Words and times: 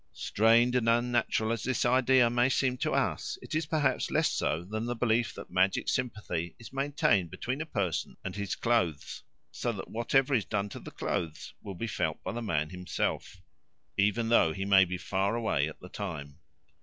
Strained 0.13 0.73
and 0.73 0.89
unnatural 0.89 1.51
as 1.51 1.61
this 1.61 1.85
idea 1.85 2.27
may 2.27 2.49
seem 2.49 2.75
to 2.77 2.93
us, 2.95 3.37
it 3.43 3.53
is 3.53 3.67
perhaps 3.67 4.09
less 4.09 4.31
so 4.31 4.63
than 4.63 4.85
the 4.87 4.95
belief 4.95 5.31
that 5.35 5.51
magic 5.51 5.87
sympathy 5.87 6.55
is 6.57 6.73
maintained 6.73 7.29
between 7.29 7.61
a 7.61 7.67
person 7.67 8.17
and 8.23 8.35
his 8.35 8.55
clothes, 8.55 9.21
so 9.51 9.71
that 9.71 9.91
whatever 9.91 10.33
is 10.33 10.43
done 10.43 10.69
to 10.69 10.79
the 10.79 10.89
clothes 10.89 11.53
will 11.61 11.75
be 11.75 11.85
felt 11.85 12.17
by 12.23 12.31
the 12.31 12.41
man 12.41 12.71
himself, 12.71 13.43
even 13.95 14.29
though 14.29 14.53
he 14.53 14.65
may 14.65 14.85
be 14.85 14.97
far 14.97 15.35
away 15.35 15.67
at 15.69 15.79
the 15.81 15.89
time. 15.89 16.39